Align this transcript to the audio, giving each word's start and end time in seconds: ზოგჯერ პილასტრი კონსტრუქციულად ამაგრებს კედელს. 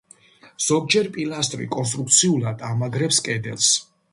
ზოგჯერ 0.67 1.09
პილასტრი 1.17 1.67
კონსტრუქციულად 1.75 2.65
ამაგრებს 2.71 3.21
კედელს. 3.29 3.71